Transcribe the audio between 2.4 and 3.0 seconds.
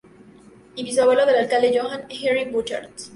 Burchard.